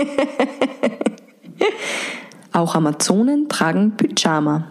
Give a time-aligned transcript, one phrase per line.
[2.52, 4.66] Auch Amazonen tragen Pyjama.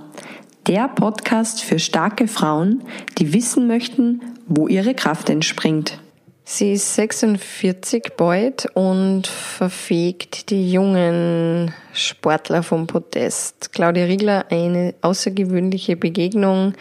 [0.67, 2.83] Der Podcast für starke Frauen,
[3.17, 6.00] die wissen möchten, wo ihre Kraft entspringt.
[6.43, 13.71] Sie ist 46 bald und verfegt die jungen Sportler vom Podest.
[13.71, 16.73] Claudia Riegler, eine außergewöhnliche Begegnung,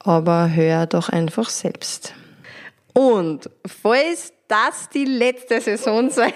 [0.00, 2.12] aber hör doch einfach selbst.
[2.94, 6.32] Und falls das die letzte Saison sein,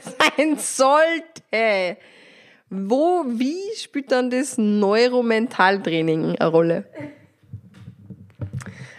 [0.00, 1.96] sein sollte,
[2.70, 6.84] wo, wie spielt dann das Neuromentaltraining eine Rolle?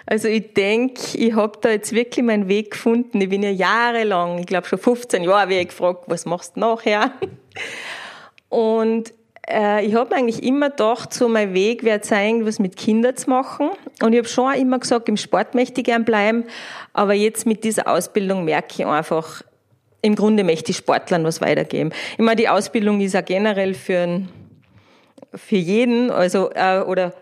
[0.07, 3.19] Also ich denke, ich habe da jetzt wirklich meinen Weg gefunden.
[3.19, 6.59] Ich bin ja jahrelang, ich glaube schon 15 Jahre, wie ich gefragt, was machst du
[6.59, 7.11] nachher?
[8.49, 9.13] Und
[9.48, 13.70] ich habe eigentlich immer gedacht, so mein Weg wird sein, was mit Kindern zu machen.
[14.02, 16.45] Und ich habe schon auch immer gesagt, im Sport möchte ich gern bleiben.
[16.94, 19.44] Aber jetzt mit dieser Ausbildung merke ich einfach,
[20.02, 21.91] im Grunde möchte ich Sportlern was weitergeben.
[22.17, 24.22] Meine, die Ausbildung ist ja generell für,
[25.34, 27.14] für jeden, also, äh, oder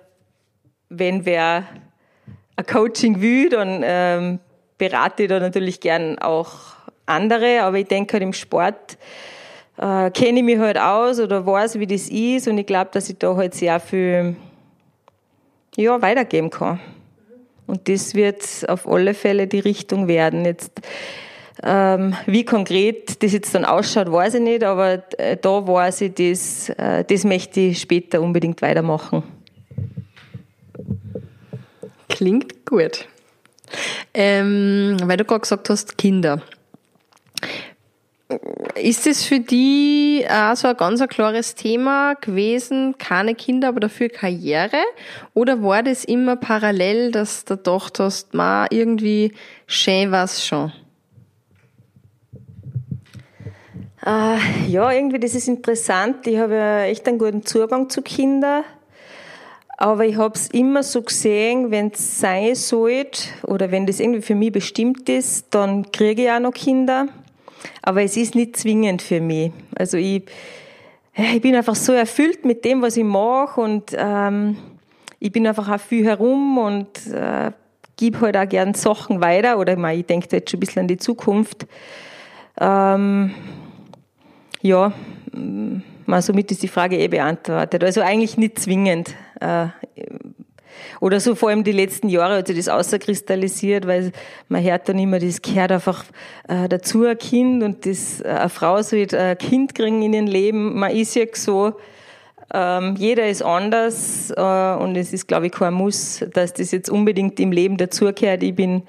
[0.90, 1.66] wenn wer
[2.56, 4.40] ein Coaching will, dann ähm,
[4.78, 6.52] berate ich da natürlich gern auch
[7.06, 8.97] andere, aber ich denke halt im Sport
[9.77, 13.09] äh, kenne ich mich halt aus oder weiß, wie das ist und ich glaube, dass
[13.09, 14.35] ich da halt sehr viel
[15.75, 16.79] ja, weitergeben kann.
[17.66, 20.45] Und das wird auf alle Fälle die Richtung werden.
[20.45, 20.81] Jetzt,
[21.63, 26.13] ähm, wie konkret das jetzt dann ausschaut, weiß ich nicht, aber äh, da weiß ich,
[26.13, 29.23] das, äh, das möchte ich später unbedingt weitermachen.
[32.09, 33.07] Klingt gut.
[34.13, 36.41] Ähm, weil du gerade gesagt hast, Kinder.
[38.76, 44.09] Ist es für die auch so ein ganz klares Thema gewesen, keine Kinder, aber dafür
[44.09, 44.81] Karriere?
[45.34, 49.34] Oder war das immer parallel, dass du gedacht hast, ma, irgendwie
[49.67, 50.72] schön was schon?
[54.06, 54.38] Äh,
[54.68, 56.28] ja, irgendwie, das ist interessant.
[56.28, 58.64] Ich habe ja echt einen guten Zugang zu Kindern.
[59.78, 64.22] Aber ich habe es immer so gesehen, wenn es sein sollte oder wenn das irgendwie
[64.22, 67.07] für mich bestimmt ist, dann kriege ich auch noch Kinder.
[67.81, 69.51] Aber es ist nicht zwingend für mich.
[69.75, 70.24] Also ich,
[71.16, 74.57] ich bin einfach so erfüllt mit dem, was ich mache und ähm,
[75.19, 77.51] ich bin einfach auch viel herum und äh,
[77.96, 80.97] gebe halt auch gern Sachen weiter oder ich denke jetzt schon ein bisschen an die
[80.97, 81.68] Zukunft.
[82.59, 83.34] Ähm,
[84.62, 84.94] ja,
[86.06, 87.84] mal somit ist die Frage eh beantwortet.
[87.84, 89.16] Also eigentlich nicht zwingend.
[89.40, 89.68] Äh,
[91.00, 94.11] oder so vor allem die letzten Jahre hat sich das außerkristallisiert, weil
[94.50, 96.06] man hört dann immer, das gehört einfach
[96.47, 100.28] äh, dazu, ein Kind und das, äh, eine Frau soll ein Kind kriegen in ihrem
[100.28, 100.79] Leben.
[100.79, 101.73] Man ist ja so,
[102.53, 107.39] ähm, jeder ist anders und es ist, glaube ich, kein Muss, dass das jetzt unbedingt
[107.39, 108.44] im Leben dazugehört.
[108.44, 108.83] Ich bin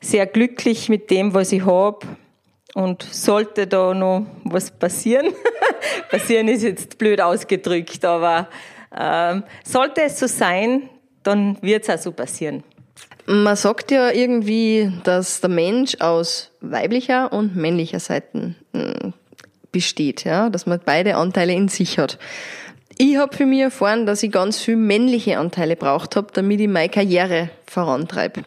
[0.00, 2.06] sehr glücklich mit dem, was ich habe
[2.74, 5.32] und sollte da noch was passieren,
[6.10, 8.48] passieren ist jetzt blöd ausgedrückt, aber
[8.96, 10.88] ähm, sollte es so sein,
[11.22, 12.64] dann wird es auch so passieren.
[13.26, 19.12] Man sagt ja irgendwie, dass der Mensch aus weiblicher und männlicher Seiten hm,
[19.72, 22.18] besteht, ja, dass man beide Anteile in sich hat.
[22.98, 26.68] Ich habe für mich erfahren, dass ich ganz viel männliche Anteile braucht habe, damit ich
[26.68, 28.42] meine Karriere vorantreibe.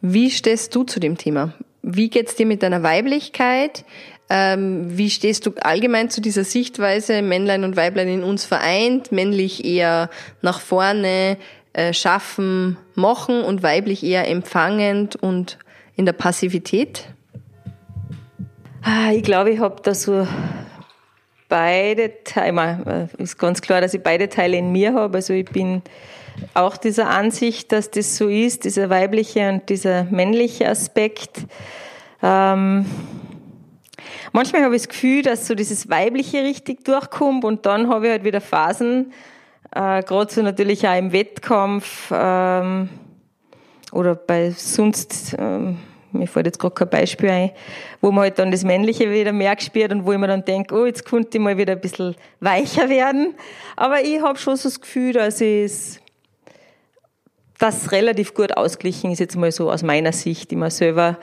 [0.00, 1.54] Wie stehst du zu dem Thema?
[1.80, 3.84] Wie geht's dir mit deiner Weiblichkeit?
[4.28, 9.64] Ähm, wie stehst du allgemein zu dieser Sichtweise, Männlein und Weiblein in uns vereint, männlich
[9.64, 10.10] eher
[10.42, 11.36] nach vorne,
[11.92, 15.58] schaffen, machen und weiblich eher empfangend und
[15.96, 17.06] in der Passivität?
[18.82, 20.26] Ah, ich glaube, ich habe da so
[21.48, 25.18] beide Teile, äh, ist ganz klar, dass ich beide Teile in mir habe.
[25.18, 25.82] Also ich bin
[26.52, 31.46] auch dieser Ansicht, dass das so ist, dieser weibliche und dieser männliche Aspekt.
[32.22, 32.86] Ähm,
[34.32, 38.12] manchmal habe ich das Gefühl, dass so dieses Weibliche richtig durchkommt und dann habe ich
[38.12, 39.12] halt wieder Phasen,
[39.74, 42.88] äh, so natürlich auch im Wettkampf ähm,
[43.92, 45.78] oder bei sonst, ähm,
[46.12, 47.50] mir fällt jetzt gerade kein Beispiel ein,
[48.00, 50.74] wo man halt dann das Männliche wieder mehr gespielt und wo ich mir dann denke,
[50.74, 53.34] oh, jetzt könnte ich mal wieder ein bisschen weicher werden.
[53.76, 56.00] Aber ich habe schon so das Gefühl, dass es
[57.58, 60.52] das relativ gut ausglichen ist, jetzt mal so aus meiner Sicht.
[60.52, 61.18] Immer selber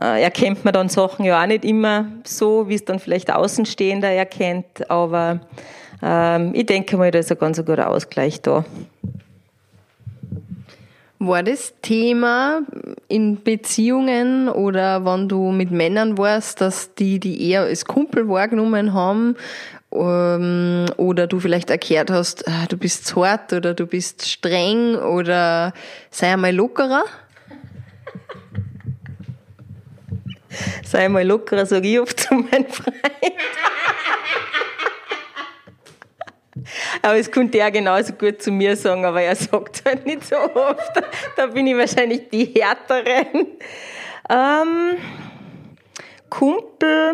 [0.00, 4.10] äh, erkennt man dann Sachen ja auch nicht immer so, wie es dann vielleicht Außenstehender
[4.10, 5.40] erkennt, aber
[6.04, 8.66] ähm, ich denke mal, da ist ein ganz guter Ausgleich da.
[11.18, 12.60] War das Thema
[13.08, 18.92] in Beziehungen oder wenn du mit Männern warst, dass die die eher als Kumpel wahrgenommen
[18.92, 19.36] haben
[19.92, 25.72] ähm, oder du vielleicht erklärt hast, ah, du bist hart oder du bist streng oder
[26.10, 27.04] sei einmal lockerer?
[30.84, 33.00] sei einmal lockerer, sage ich oft zu meinen Freunden.
[37.04, 40.36] Aber es könnte er genauso gut zu mir sagen, aber er sagt halt nicht so
[40.36, 41.02] oft.
[41.36, 43.26] Da bin ich wahrscheinlich die härtere.
[44.30, 44.96] Ähm,
[46.30, 47.12] Kumpel,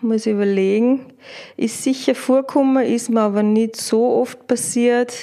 [0.00, 1.14] muss ich überlegen,
[1.56, 5.14] ist sicher vorgekommen, ist mir aber nicht so oft passiert.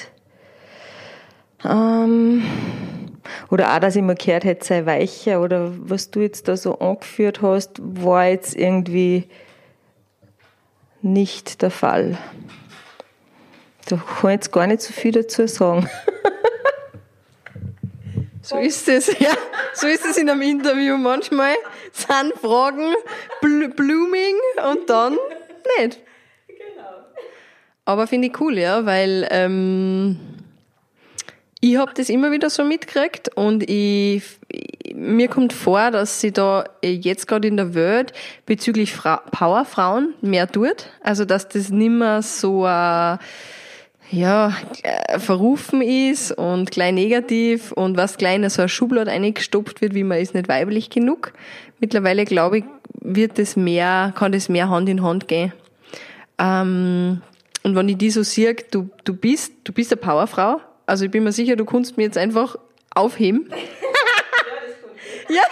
[1.66, 2.44] Ähm,
[3.52, 6.80] oder auch, dass ich mir gehört hätte, sei weicher oder was du jetzt da so
[6.80, 9.28] angeführt hast, war jetzt irgendwie
[11.02, 12.18] nicht der Fall.
[13.90, 15.90] Da kann ich jetzt gar nicht so viel dazu sagen.
[18.42, 19.30] So ist es, ja.
[19.76, 20.98] So ist es in einem Interview.
[20.98, 21.54] Manchmal
[21.92, 22.96] sind Fragen
[23.42, 24.36] bl blooming
[24.72, 25.18] und dann
[25.78, 26.00] nicht.
[26.48, 27.06] Genau.
[27.86, 30.20] Aber finde ich cool, ja, weil ähm,
[31.62, 34.24] ich habe das immer wieder so mitgekriegt und ich,
[34.96, 38.14] mir kommt vor, dass sie da jetzt gerade in der Welt
[38.48, 40.88] bezüglich Fra Powerfrauen mehr tut.
[41.02, 43.18] Also dass das nimmer so äh,
[44.12, 44.54] ja,
[44.84, 50.04] äh, verrufen ist und gleich negativ und was kleiner so ein Schublad eingestopft wird, wie
[50.04, 51.34] man ist nicht weiblich genug.
[51.80, 52.64] Mittlerweile glaube ich,
[53.02, 55.54] wird das mehr, kann das mehr Hand in Hand gehen.
[56.38, 57.22] Ähm,
[57.64, 61.12] und wenn ich die so sehe, du, du bist, du bist eine Powerfrau, also ich
[61.12, 62.56] bin mir sicher, du kannst mir jetzt einfach
[62.96, 63.50] aufheben.
[65.30, 65.44] ja, Ja.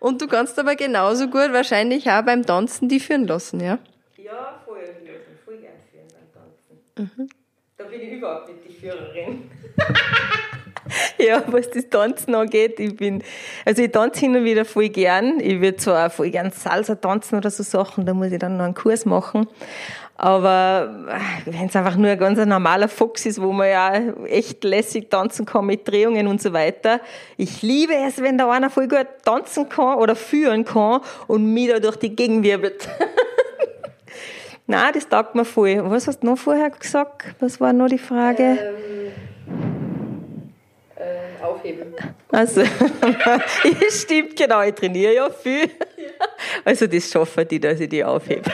[0.00, 3.60] Und du kannst aber genauso gut wahrscheinlich auch beim Tanzen die führen lassen?
[3.60, 3.78] Ja,
[4.64, 4.80] voll.
[4.80, 7.18] Ich lasse voll gern führen beim Tanzen.
[7.18, 7.28] Mhm.
[7.76, 9.50] Da bin ich überhaupt nicht die Führerin.
[11.18, 13.22] ja, was das Tanzen angeht, ich bin,
[13.64, 15.40] also ich tanze hin und wieder voll gern.
[15.40, 18.56] Ich würde zwar auch voll gern Salsa tanzen oder so Sachen, da muss ich dann
[18.56, 19.46] noch einen Kurs machen.
[20.20, 23.94] Aber äh, wenn es einfach nur ein ganz normaler Fuchs ist, wo man ja
[24.26, 27.00] echt lässig tanzen kann mit Drehungen und so weiter.
[27.38, 31.70] Ich liebe es, wenn da einer voll gut tanzen kann oder führen kann und mich
[31.70, 32.86] da durch die Gegend wirbelt.
[34.70, 35.82] Nein, das taugt mir voll.
[35.90, 37.34] Was hast du noch vorher gesagt?
[37.40, 38.42] Was war noch die Frage?
[38.42, 39.12] Ähm,
[40.94, 41.92] äh, aufheben.
[42.30, 42.62] Also,
[43.90, 44.62] stimmt, genau.
[44.62, 45.70] Ich trainiere ja viel.
[46.64, 48.48] Also, das schaffen die, dass ich die aufhebe.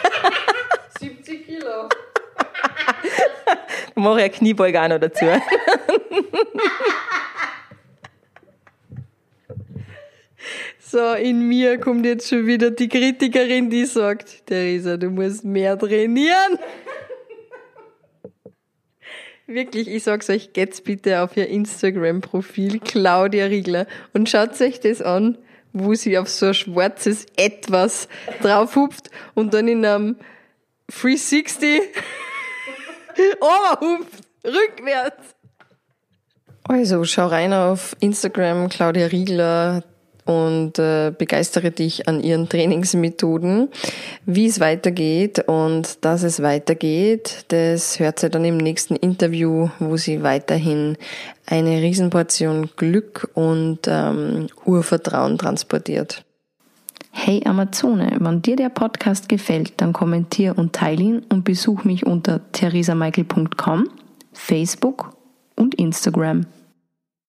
[3.94, 5.26] mache ja Kniebeuge auch noch dazu.
[10.88, 15.76] So, in mir kommt jetzt schon wieder die Kritikerin, die sagt, Theresa, du musst mehr
[15.76, 16.60] trainieren.
[19.48, 25.02] Wirklich, ich sag's euch, geht's bitte auf ihr Instagram-Profil, Claudia Riegler, und schaut euch das
[25.02, 25.38] an,
[25.72, 28.06] wo sie auf so ein schwarzes Etwas
[28.40, 30.16] draufhupft und dann in einem
[30.86, 31.80] 360
[33.40, 35.34] Oberhupft, rückwärts.
[36.62, 39.82] Also schau rein auf Instagram Claudia Riegler
[40.26, 43.68] und äh, begeistere dich an ihren Trainingsmethoden,
[44.26, 49.96] wie es weitergeht und dass es weitergeht, das hört sie dann im nächsten Interview, wo
[49.96, 50.98] sie weiterhin
[51.46, 56.24] eine Riesenportion Glück und ähm, Urvertrauen transportiert.
[57.12, 62.04] Hey Amazone, wenn dir der Podcast gefällt, dann kommentier und teile ihn und besuch mich
[62.04, 63.88] unter theresamichael.com,
[64.32, 65.16] Facebook
[65.54, 66.46] und Instagram.